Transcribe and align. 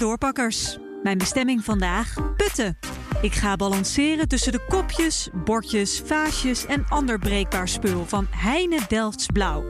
doorpakkers. 0.00 0.78
Mijn 1.02 1.18
bestemming 1.18 1.64
vandaag, 1.64 2.14
Putten. 2.36 2.78
Ik 3.22 3.34
ga 3.34 3.56
balanceren 3.56 4.28
tussen 4.28 4.52
de 4.52 4.64
kopjes, 4.68 5.28
bordjes, 5.44 6.02
vaasjes 6.04 6.66
en 6.66 6.84
ander 6.88 7.18
breekbaar 7.18 7.68
spul 7.68 8.04
van 8.06 8.26
Heine 8.30 8.80
Delfts 8.88 9.26
Blauw. 9.26 9.64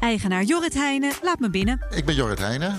Eigenaar 0.00 0.42
Jorrit 0.42 0.74
Heine, 0.74 1.12
laat 1.22 1.38
me 1.38 1.50
binnen. 1.50 1.86
Ik 1.90 2.04
ben 2.04 2.14
Jorrit 2.14 2.38
Heine, 2.38 2.72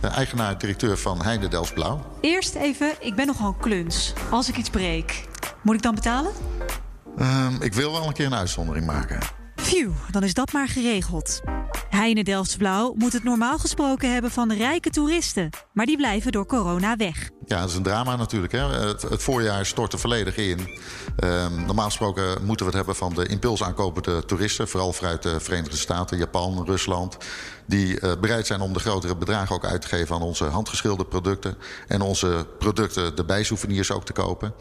eigenaar-directeur 0.00 0.98
van 0.98 1.22
Heine 1.22 1.48
Delfts 1.48 1.72
Blauw. 1.72 2.18
Eerst 2.20 2.54
even, 2.54 2.92
ik 3.00 3.14
ben 3.14 3.26
nogal 3.26 3.52
kluns. 3.52 4.12
Als 4.30 4.48
ik 4.48 4.56
iets 4.56 4.70
breek, 4.70 5.28
moet 5.62 5.74
ik 5.74 5.82
dan 5.82 5.94
betalen? 5.94 6.32
Um, 7.18 7.62
ik 7.62 7.74
wil 7.74 7.92
wel 7.92 8.06
een 8.06 8.12
keer 8.12 8.26
een 8.26 8.34
uitzondering 8.34 8.86
maken. 8.86 9.18
Phew, 9.56 9.90
dan 10.10 10.22
is 10.22 10.34
dat 10.34 10.52
maar 10.52 10.68
geregeld. 10.68 11.40
Heine 11.94 12.24
Delftsblauw 12.24 12.94
moet 12.96 13.12
het 13.12 13.24
normaal 13.24 13.58
gesproken 13.58 14.12
hebben 14.12 14.30
van 14.30 14.52
rijke 14.52 14.90
toeristen. 14.90 15.50
Maar 15.72 15.86
die 15.86 15.96
blijven 15.96 16.32
door 16.32 16.46
corona 16.46 16.96
weg. 16.96 17.30
Ja, 17.44 17.60
dat 17.60 17.68
is 17.68 17.74
een 17.74 17.82
drama 17.82 18.16
natuurlijk. 18.16 18.52
Hè? 18.52 18.58
Het, 18.58 19.02
het 19.02 19.22
voorjaar 19.22 19.66
stort 19.66 19.92
er 19.92 19.98
volledig 19.98 20.36
in. 20.36 20.58
Um, 21.24 21.64
normaal 21.66 21.84
gesproken 21.84 22.44
moeten 22.44 22.66
we 22.66 22.76
het 22.76 22.86
hebben 22.86 22.96
van 22.96 23.14
de 23.14 23.26
impulsaankopende 23.26 24.24
toeristen. 24.24 24.68
Vooral 24.68 24.92
vanuit 24.92 25.22
de 25.22 25.40
Verenigde 25.40 25.76
Staten, 25.76 26.18
Japan, 26.18 26.64
Rusland. 26.66 27.16
Die 27.66 28.00
uh, 28.00 28.12
bereid 28.20 28.46
zijn 28.46 28.60
om 28.60 28.72
de 28.72 28.80
grotere 28.80 29.16
bedragen 29.16 29.54
ook 29.54 29.64
uit 29.64 29.80
te 29.80 29.88
geven 29.88 30.14
aan 30.14 30.22
onze 30.22 30.44
handgeschilderde 30.44 31.10
producten. 31.10 31.56
En 31.88 32.00
onze 32.00 32.46
producten, 32.58 33.16
de 33.16 33.24
bijsouvenirs 33.24 33.90
ook 33.90 34.04
te 34.04 34.12
kopen. 34.12 34.54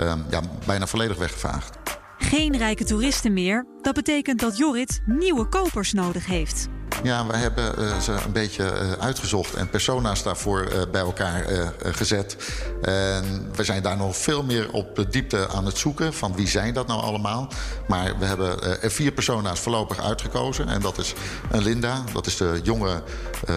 Um, 0.00 0.24
ja, 0.30 0.40
bijna 0.66 0.86
volledig 0.86 1.16
weggevaagd. 1.16 1.78
Geen 2.18 2.56
rijke 2.56 2.84
toeristen 2.84 3.32
meer. 3.32 3.66
Dat 3.82 3.94
betekent 3.94 4.40
dat 4.40 4.56
Jorrit 4.56 5.00
nieuwe 5.06 5.48
kopers 5.48 5.92
nodig 5.92 6.26
heeft. 6.26 6.68
Ja, 7.02 7.26
we 7.26 7.36
hebben 7.36 7.74
uh, 7.78 7.98
ze 7.98 8.12
een 8.12 8.32
beetje 8.32 8.62
uh, 8.62 8.92
uitgezocht 8.92 9.54
en 9.54 9.70
persona's 9.70 10.22
daarvoor 10.22 10.72
uh, 10.72 10.82
bij 10.92 11.00
elkaar 11.00 11.44
gezet. 11.78 12.36
En 12.82 13.50
we 13.54 13.64
zijn 13.64 13.82
daar 13.82 13.96
nog 13.96 14.16
veel 14.16 14.42
meer 14.42 14.72
op 14.72 14.96
de 14.96 15.08
diepte 15.08 15.48
aan 15.48 15.64
het 15.66 15.78
zoeken 15.78 16.14
van 16.14 16.34
wie 16.34 16.48
zijn 16.48 16.74
dat 16.74 16.86
nou 16.86 17.02
allemaal. 17.02 17.48
Maar 17.88 18.18
we 18.18 18.24
hebben 18.24 18.80
er 18.82 18.90
vier 18.90 19.12
persona's 19.12 19.60
voorlopig 19.60 20.00
uitgekozen. 20.00 20.68
En 20.68 20.80
dat 20.80 20.98
is 20.98 21.14
een 21.50 21.62
Linda, 21.62 22.04
dat 22.12 22.26
is 22.26 22.36
de 22.36 22.60
jonge, 22.62 23.02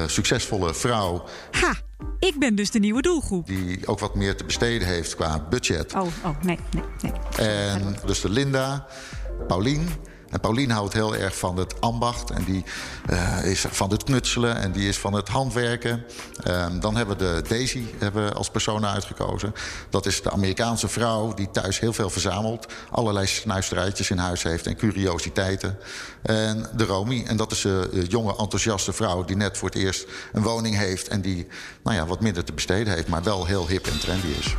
succesvolle 0.05 0.73
vrouw. 0.73 1.23
Ha! 1.51 1.73
Ik 2.19 2.39
ben 2.39 2.55
dus 2.55 2.71
de 2.71 2.79
nieuwe 2.79 3.01
doelgroep. 3.01 3.47
Die 3.47 3.87
ook 3.87 3.99
wat 3.99 4.15
meer 4.15 4.35
te 4.35 4.43
besteden 4.43 4.87
heeft 4.87 5.15
qua 5.15 5.45
budget. 5.49 5.93
Oh, 5.93 6.01
oh 6.01 6.41
nee, 6.41 6.59
nee, 6.71 6.83
nee. 7.01 7.13
En 7.47 7.95
dus 8.05 8.21
de 8.21 8.29
Linda, 8.29 8.85
Paulien. 9.47 9.89
En 10.31 10.39
Paulien 10.39 10.71
houdt 10.71 10.93
heel 10.93 11.15
erg 11.15 11.37
van 11.37 11.57
het 11.57 11.81
ambacht. 11.81 12.29
En 12.29 12.43
die 12.43 12.63
uh, 13.09 13.45
is 13.45 13.65
van 13.69 13.91
het 13.91 14.03
knutselen. 14.03 14.55
En 14.55 14.71
die 14.71 14.87
is 14.87 14.97
van 14.97 15.13
het 15.13 15.27
handwerken. 15.27 16.03
Um, 16.47 16.79
dan 16.79 16.95
hebben 16.95 17.17
we 17.17 17.23
de 17.23 17.49
Daisy 17.49 17.83
hebben 17.97 18.35
als 18.35 18.49
persona 18.49 18.93
uitgekozen. 18.93 19.53
Dat 19.89 20.05
is 20.05 20.21
de 20.21 20.31
Amerikaanse 20.31 20.87
vrouw 20.87 21.33
die 21.33 21.51
thuis 21.51 21.79
heel 21.79 21.93
veel 21.93 22.09
verzamelt. 22.09 22.67
Allerlei 22.91 23.27
snuisterijtjes 23.27 24.09
in 24.09 24.17
huis 24.17 24.43
heeft 24.43 24.67
en 24.67 24.75
curiositeiten. 24.75 25.77
En 26.21 26.69
de 26.75 26.85
Romy. 26.85 27.23
En 27.27 27.37
dat 27.37 27.51
is 27.51 27.61
de 27.61 28.05
jonge 28.07 28.35
enthousiaste 28.37 28.93
vrouw 28.93 29.25
die 29.25 29.35
net 29.35 29.57
voor 29.57 29.69
het 29.69 29.77
eerst 29.77 30.07
een 30.31 30.43
woning 30.43 30.75
heeft. 30.75 31.07
En 31.07 31.21
die 31.21 31.47
nou 31.83 31.95
ja, 31.95 32.05
wat 32.05 32.21
minder 32.21 32.43
te 32.43 32.53
besteden 32.53 32.93
heeft. 32.93 33.07
Maar 33.07 33.23
wel 33.23 33.45
heel 33.45 33.67
hip 33.67 33.87
en 33.87 33.99
trendy 33.99 34.27
is. 34.39 34.55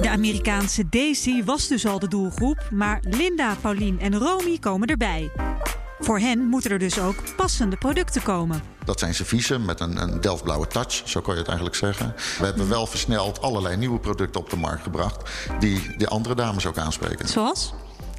De 0.00 0.10
Amerikaanse 0.10 0.88
Daisy 0.88 1.44
was 1.44 1.68
dus 1.68 1.86
al 1.86 1.98
de 1.98 2.08
doelgroep, 2.08 2.68
maar 2.70 3.02
Linda, 3.08 3.56
Paulien 3.60 4.00
en 4.00 4.18
Romy 4.18 4.58
komen 4.58 4.88
erbij. 4.88 5.30
Voor 5.98 6.18
hen 6.18 6.38
moeten 6.38 6.70
er 6.70 6.78
dus 6.78 6.98
ook 6.98 7.36
passende 7.36 7.76
producten 7.76 8.22
komen. 8.22 8.62
Dat 8.84 8.98
zijn 8.98 9.14
serviezen 9.14 9.64
met 9.64 9.80
een, 9.80 10.02
een 10.02 10.20
delftblauwe 10.20 10.66
touch, 10.66 11.02
zo 11.04 11.20
kan 11.20 11.32
je 11.34 11.38
het 11.38 11.48
eigenlijk 11.48 11.78
zeggen. 11.78 12.14
We 12.38 12.44
hebben 12.44 12.68
wel 12.68 12.86
versneld 12.86 13.40
allerlei 13.40 13.76
nieuwe 13.76 13.98
producten 13.98 14.40
op 14.40 14.50
de 14.50 14.56
markt 14.56 14.82
gebracht... 14.82 15.30
die 15.58 15.96
de 15.96 16.08
andere 16.08 16.34
dames 16.34 16.66
ook 16.66 16.78
aanspreken. 16.78 17.28
Zoals? 17.28 17.74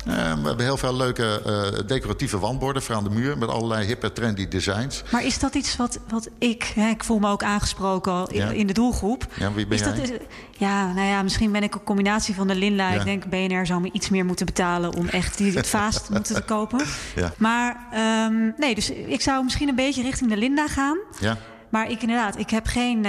Uh, 0.07 0.13
we 0.13 0.47
hebben 0.47 0.65
heel 0.65 0.77
veel 0.77 0.95
leuke 0.95 1.41
uh, 1.45 1.87
decoratieve 1.87 2.39
wandborden 2.39 2.81
voor 2.81 2.95
aan 2.95 3.03
de 3.03 3.09
muur... 3.09 3.37
met 3.37 3.49
allerlei 3.49 3.85
hippe, 3.85 4.13
trendy 4.13 4.47
designs. 4.47 5.03
Maar 5.11 5.25
is 5.25 5.39
dat 5.39 5.55
iets 5.55 5.75
wat, 5.75 5.99
wat 6.07 6.29
ik... 6.39 6.71
Hè, 6.75 6.89
ik 6.89 7.03
voel 7.03 7.19
me 7.19 7.29
ook 7.29 7.43
aangesproken 7.43 8.27
in, 8.27 8.37
ja. 8.37 8.49
in 8.49 8.67
de 8.67 8.73
doelgroep. 8.73 9.25
Ja, 9.35 9.53
wie 9.53 9.67
ben 9.67 9.77
is 9.77 9.83
jij? 9.83 9.95
Dat, 9.95 10.11
ja, 10.51 10.93
nou 10.93 11.07
ja, 11.07 11.23
misschien 11.23 11.51
ben 11.51 11.63
ik 11.63 11.73
een 11.73 11.83
combinatie 11.83 12.35
van 12.35 12.47
de 12.47 12.55
Linda. 12.55 12.91
Ja. 12.91 12.99
Ik 12.99 13.05
denk, 13.05 13.25
BNR 13.25 13.65
zou 13.65 13.81
me 13.81 13.89
iets 13.91 14.09
meer 14.09 14.25
moeten 14.25 14.45
betalen... 14.45 14.93
om 14.93 15.07
echt 15.07 15.37
die, 15.37 15.55
het 15.55 15.67
vaas 15.67 16.05
te 16.05 16.11
moeten 16.13 16.35
te 16.35 16.41
kopen. 16.41 16.85
Ja. 17.15 17.33
Maar 17.37 17.87
um, 18.27 18.53
nee, 18.57 18.75
dus 18.75 18.89
ik 18.89 19.21
zou 19.21 19.43
misschien 19.43 19.69
een 19.69 19.75
beetje 19.75 20.01
richting 20.01 20.29
de 20.29 20.37
Linda 20.37 20.67
gaan... 20.67 20.97
Ja. 21.19 21.37
Maar 21.69 21.89
ik 21.89 22.01
inderdaad, 22.01 22.37
ik 22.39 22.49
heb 22.49 22.65
geen 22.65 22.97
uh, 22.97 23.03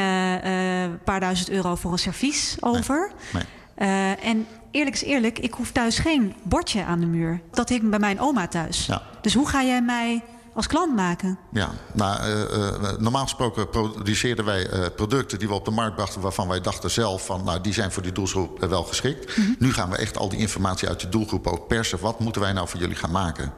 paar 1.05 1.21
duizend 1.21 1.51
euro 1.51 1.75
voor 1.75 1.93
een 1.93 1.99
servies 1.99 2.57
over. 2.61 3.11
Nee. 3.33 3.43
nee. 3.43 3.56
Uh, 3.79 4.25
en 4.25 4.47
eerlijk 4.71 4.97
is 4.97 5.03
eerlijk, 5.03 5.39
ik 5.39 5.55
hoef 5.55 5.73
thuis 5.73 5.99
geen 5.99 6.35
bordje 6.43 6.85
aan 6.85 7.01
de 7.01 7.07
muur. 7.07 7.41
Dat 7.51 7.69
hing 7.69 7.91
bij 7.91 7.99
mijn 7.99 8.21
oma 8.21 8.49
thuis. 8.49 8.87
Ja. 8.87 9.03
Dus 9.21 9.35
hoe 9.35 9.49
ga 9.49 9.63
jij 9.63 9.83
mij 9.83 10.23
als 10.57 10.67
klant 10.67 10.95
maken? 10.95 11.39
Ja, 11.53 11.71
nou, 11.93 12.29
uh, 12.29 12.41
uh, 12.41 12.99
normaal 12.99 13.23
gesproken 13.23 13.69
produceerden 13.69 14.45
wij 14.45 14.73
uh, 14.73 14.87
producten 14.97 15.39
die 15.39 15.49
we 15.49 15.55
op 15.55 15.65
de 15.65 15.71
markt 15.71 15.95
brachten... 15.95 16.21
waarvan 16.21 16.49
wij 16.49 16.61
dachten 16.61 16.91
zelf 16.91 17.27
van, 17.27 17.45
nou, 17.45 17.61
die 17.61 17.73
zijn 17.73 17.93
voor 17.93 18.03
die 18.03 18.13
doelgroep 18.13 18.65
wel 18.65 18.83
geschikt. 18.83 19.27
Mhm. 19.27 19.41
Mm 19.41 19.47
-hmm. 19.47 19.57
Nu 19.59 19.73
gaan 19.73 19.91
we 19.91 19.97
echt 19.97 20.19
al 20.19 20.29
die 20.29 20.39
informatie 20.39 20.89
uit 20.89 21.01
de 21.01 21.09
doelgroep 21.09 21.47
ook 21.47 21.69
persen. 21.69 21.99
Wat 22.01 22.21
moeten 22.21 22.43
wij 22.43 22.53
nou 22.53 22.69
voor 22.69 22.81
jullie 22.81 22.97
gaan 22.97 23.11
maken? 23.11 23.53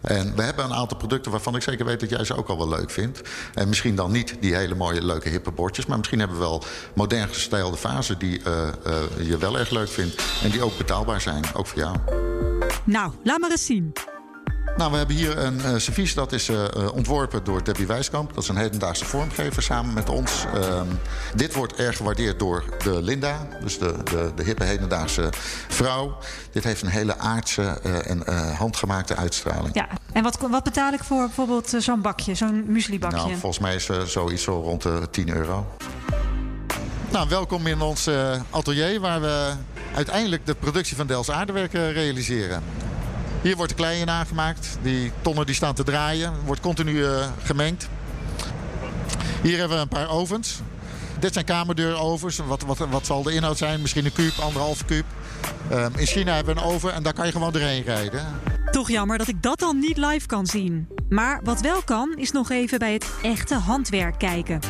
En 0.00 0.36
we 0.36 0.42
hebben 0.42 0.64
een 0.64 0.74
aantal 0.74 0.96
producten 0.96 1.30
waarvan 1.30 1.56
ik 1.56 1.62
zeker 1.62 1.84
weet 1.84 2.00
dat 2.00 2.10
jij 2.10 2.24
ze 2.24 2.36
ook 2.36 2.48
al 2.48 2.58
wel 2.58 2.68
leuk 2.68 2.90
vindt. 2.90 3.20
En 3.54 3.68
misschien 3.68 3.96
dan 3.96 4.12
niet 4.12 4.36
die 4.40 4.54
hele 4.54 4.74
mooie, 4.74 5.04
leuke, 5.04 5.28
hippe 5.28 5.50
bordjes... 5.50 5.86
maar 5.86 5.96
misschien 5.96 6.18
hebben 6.18 6.38
we 6.38 6.42
wel 6.42 6.62
modern 6.94 7.28
gestylede 7.28 7.76
vazen 7.76 8.18
die 8.18 8.40
je 9.20 9.36
wel 9.38 9.58
erg 9.58 9.70
leuk 9.70 9.88
vindt... 9.88 10.22
en 10.42 10.50
die 10.50 10.62
ook 10.62 10.76
betaalbaar 10.76 11.20
zijn, 11.20 11.44
ook 11.54 11.66
voor 11.66 11.78
jou. 11.78 11.96
Nou, 12.84 13.12
laat 13.22 13.38
maar 13.38 13.50
eens 13.50 13.66
zien. 13.66 13.92
Nou, 14.76 14.90
we 14.90 14.96
hebben 14.96 15.16
hier 15.16 15.38
een 15.38 15.56
uh, 15.56 15.76
servies 15.76 16.14
dat 16.14 16.32
is 16.32 16.48
uh, 16.48 16.64
ontworpen 16.94 17.44
door 17.44 17.64
Debbie 17.64 17.86
Wijskamp. 17.86 18.34
Dat 18.34 18.42
is 18.42 18.48
een 18.48 18.56
hedendaagse 18.56 19.04
vormgever 19.04 19.62
samen 19.62 19.94
met 19.94 20.08
ons. 20.08 20.44
Uh, 20.54 20.80
dit 21.34 21.54
wordt 21.54 21.74
erg 21.74 21.96
gewaardeerd 21.96 22.38
door 22.38 22.64
de 22.82 23.02
Linda, 23.02 23.48
dus 23.62 23.78
de, 23.78 23.94
de, 24.04 24.32
de 24.34 24.42
hippe 24.42 24.64
hedendaagse 24.64 25.28
vrouw. 25.68 26.18
Dit 26.50 26.64
heeft 26.64 26.82
een 26.82 26.88
hele 26.88 27.18
aardse 27.18 27.62
en 27.62 28.52
handgemaakte 28.54 29.16
uitstraling. 29.16 29.74
Ja, 29.74 29.88
en 30.12 30.22
wat, 30.22 30.38
wat 30.50 30.64
betaal 30.64 30.92
ik 30.92 31.04
voor 31.04 31.24
bijvoorbeeld 31.24 31.72
zo'n 31.78 32.00
bakje, 32.00 32.34
zo'n 32.34 32.64
mueslibakje? 32.66 33.16
Nou, 33.16 33.30
volgens 33.30 33.58
mij 33.58 33.74
is 33.74 33.88
zoiets 34.06 34.42
zo 34.42 34.60
rond 34.60 34.82
de 34.82 35.08
10 35.10 35.36
euro. 35.36 35.66
Nou, 37.10 37.28
welkom 37.28 37.66
in 37.66 37.80
ons 37.80 38.08
atelier 38.50 39.00
waar 39.00 39.20
we 39.20 39.52
uiteindelijk 39.94 40.46
de 40.46 40.54
productie 40.54 40.96
van 40.96 41.06
Dels 41.06 41.30
Aardewerken 41.30 41.92
realiseren. 41.92 42.62
Hier 43.42 43.56
wordt 43.56 43.70
de 43.70 43.76
klei 43.76 44.00
in 44.00 44.10
aangemaakt. 44.10 44.78
Die 44.82 45.12
tonnen 45.22 45.46
die 45.46 45.54
staan 45.54 45.74
te 45.74 45.84
draaien. 45.84 46.32
Wordt 46.44 46.60
continu 46.60 46.92
uh, 46.92 47.26
gemengd. 47.42 47.88
Hier 49.42 49.58
hebben 49.58 49.76
we 49.76 49.82
een 49.82 49.88
paar 49.88 50.10
ovens. 50.10 50.60
Dit 51.18 51.32
zijn 51.32 51.44
kamerdeurovens. 51.44 52.36
Wat, 52.36 52.62
wat, 52.62 52.78
wat 52.78 53.06
zal 53.06 53.22
de 53.22 53.32
inhoud 53.34 53.58
zijn? 53.58 53.80
Misschien 53.80 54.04
een 54.04 54.12
kuub, 54.12 54.38
anderhalve 54.38 54.84
kuub. 54.84 55.04
Uh, 55.70 55.86
in 55.96 56.06
China 56.06 56.34
hebben 56.34 56.54
we 56.54 56.60
een 56.60 56.66
oven 56.66 56.92
en 56.92 57.02
daar 57.02 57.12
kan 57.12 57.26
je 57.26 57.32
gewoon 57.32 57.52
doorheen 57.52 57.82
rijden. 57.82 58.26
Toch 58.70 58.90
jammer 58.90 59.18
dat 59.18 59.28
ik 59.28 59.42
dat 59.42 59.58
dan 59.58 59.78
niet 59.78 59.96
live 59.96 60.26
kan 60.26 60.46
zien. 60.46 60.88
Maar 61.08 61.40
wat 61.44 61.60
wel 61.60 61.82
kan, 61.82 62.14
is 62.16 62.32
nog 62.32 62.50
even 62.50 62.78
bij 62.78 62.92
het 62.92 63.06
echte 63.22 63.54
handwerk 63.54 64.18
kijken. 64.18 64.60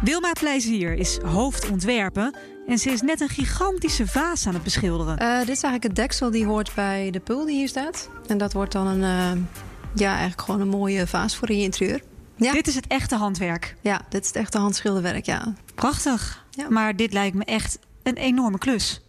Wilma 0.00 0.32
Plezier 0.32 0.94
is 0.94 1.18
hoofdontwerpen 1.18 2.36
en 2.66 2.78
ze 2.78 2.90
is 2.90 3.00
net 3.00 3.20
een 3.20 3.28
gigantische 3.28 4.06
vaas 4.06 4.46
aan 4.46 4.54
het 4.54 4.62
beschilderen. 4.62 5.22
Uh, 5.22 5.38
dit 5.38 5.48
is 5.48 5.62
eigenlijk 5.62 5.82
het 5.82 5.96
deksel 5.96 6.30
die 6.30 6.46
hoort 6.46 6.74
bij 6.74 7.10
de 7.10 7.20
pul 7.20 7.44
die 7.44 7.56
hier 7.56 7.68
staat. 7.68 8.08
En 8.26 8.38
dat 8.38 8.52
wordt 8.52 8.72
dan 8.72 8.86
een, 8.86 9.00
uh, 9.36 9.42
ja, 9.94 10.10
eigenlijk 10.10 10.40
gewoon 10.40 10.60
een 10.60 10.68
mooie 10.68 11.06
vaas 11.06 11.36
voor 11.36 11.50
in 11.50 11.56
je 11.56 11.62
interieur. 11.62 12.02
Ja. 12.36 12.52
Dit 12.52 12.66
is 12.66 12.74
het 12.74 12.86
echte 12.86 13.14
handwerk. 13.14 13.76
Ja, 13.80 14.00
dit 14.08 14.20
is 14.22 14.26
het 14.26 14.36
echte 14.36 14.58
handschilderwerk, 14.58 15.26
ja. 15.26 15.54
Prachtig. 15.74 16.44
Ja. 16.50 16.68
Maar 16.68 16.96
dit 16.96 17.12
lijkt 17.12 17.36
me 17.36 17.44
echt 17.44 17.78
een 18.02 18.16
enorme 18.16 18.58
klus. 18.58 19.00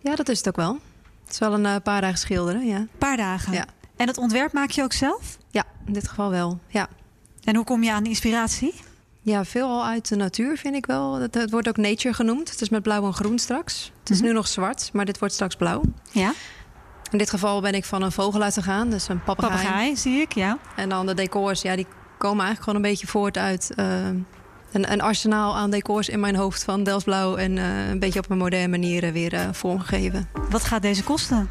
Ja, 0.00 0.14
dat 0.14 0.28
is 0.28 0.38
het 0.38 0.48
ook 0.48 0.56
wel. 0.56 0.78
Het 1.24 1.32
is 1.32 1.38
wel 1.38 1.54
een 1.54 1.64
uh, 1.64 1.76
paar 1.82 2.00
dagen 2.00 2.18
schilderen, 2.18 2.66
ja. 2.66 2.76
Een 2.76 2.88
paar 2.98 3.16
dagen? 3.16 3.52
Ja. 3.52 3.66
En 3.96 4.06
het 4.06 4.18
ontwerp 4.18 4.52
maak 4.52 4.70
je 4.70 4.82
ook 4.82 4.92
zelf? 4.92 5.38
Ja, 5.50 5.64
in 5.86 5.92
dit 5.92 6.08
geval 6.08 6.30
wel, 6.30 6.58
ja. 6.68 6.88
En 7.44 7.56
hoe 7.56 7.64
kom 7.64 7.82
je 7.82 7.92
aan 7.92 8.02
de 8.02 8.08
inspiratie? 8.08 8.74
Ja, 9.24 9.44
veel 9.44 9.68
al 9.68 9.84
uit 9.84 10.08
de 10.08 10.16
natuur 10.16 10.56
vind 10.56 10.74
ik 10.74 10.86
wel. 10.86 11.14
Het, 11.14 11.34
het, 11.34 11.50
wordt 11.50 11.68
ook 11.68 11.76
nature 11.76 12.14
genoemd. 12.14 12.50
Het 12.50 12.60
is 12.60 12.68
met 12.68 12.82
blauw 12.82 13.06
en 13.06 13.14
groen 13.14 13.38
straks. 13.38 13.92
Het 14.00 14.10
is 14.10 14.18
-hmm. 14.18 14.26
nu 14.26 14.32
nog 14.32 14.48
zwart, 14.48 14.90
maar 14.92 15.04
dit 15.04 15.18
wordt 15.18 15.34
straks 15.34 15.56
blauw. 15.56 15.82
Ja. 16.10 16.32
In 17.10 17.18
dit 17.18 17.30
geval 17.30 17.60
ben 17.60 17.74
ik 17.74 17.84
van 17.84 18.02
een 18.02 18.12
vogel 18.12 18.42
uitgegaan, 18.42 18.90
dus 18.90 19.08
een 19.08 19.22
papegaai. 19.22 19.52
Papegaai, 19.52 19.96
zie 19.96 20.20
ik, 20.20 20.34
ja. 20.34 20.58
En 20.76 20.88
dan 20.88 21.06
de 21.06 21.14
decors, 21.14 21.62
ja, 21.62 21.76
die 21.76 21.86
komen 22.18 22.44
eigenlijk 22.44 22.62
gewoon 22.62 22.84
een 22.84 22.90
beetje 22.90 23.06
voort 23.06 23.38
uit 23.38 23.72
uh, 23.76 24.06
een, 24.72 24.92
een, 24.92 25.00
arsenaal 25.00 25.56
aan 25.56 25.70
decors 25.70 26.08
in 26.08 26.20
mijn 26.20 26.36
hoofd 26.36 26.64
van 26.64 26.82
Delsblauw. 26.82 27.36
En 27.36 27.56
uh, 27.56 27.88
een 27.88 27.98
beetje 27.98 28.18
op 28.18 28.30
een 28.30 28.38
moderne 28.38 28.68
manier 28.68 29.12
weer 29.12 29.34
uh, 29.34 29.48
vormgegeven. 29.52 30.28
Wat 30.50 30.64
gaat 30.64 30.82
deze 30.82 31.04
kosten? 31.04 31.48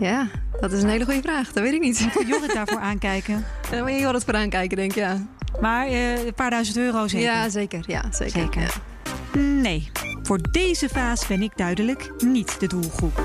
Ja, 0.00 0.26
dat 0.60 0.72
is 0.72 0.82
een 0.82 0.88
hele 0.88 1.04
goede 1.04 1.22
vraag. 1.22 1.52
Dat 1.52 1.62
weet 1.62 1.72
ik 1.72 1.80
niet. 1.80 2.08
Moet 2.14 2.28
Jorrit 2.28 2.54
daarvoor 2.54 2.80
aankijken? 2.80 3.44
Daar 3.70 3.82
moet 3.82 3.92
je 3.92 3.98
Jorrit 3.98 4.24
voor 4.24 4.34
aankijken, 4.34 4.76
denk 4.76 4.90
ik, 4.90 4.96
ja. 4.96 5.26
Maar 5.60 5.86
eh, 5.86 6.26
een 6.26 6.34
paar 6.34 6.50
duizend 6.50 6.76
euro 6.76 7.08
zeker? 7.08 7.26
Ja, 7.26 7.48
zeker. 7.48 7.84
Ja, 7.86 8.02
zeker. 8.10 8.40
zeker. 8.40 8.74
Nee, 9.38 9.90
voor 10.22 10.38
deze 10.50 10.88
vaas 10.88 11.26
ben 11.26 11.42
ik 11.42 11.52
duidelijk 11.56 12.12
niet 12.18 12.60
de 12.60 12.66
doelgroep. 12.66 13.20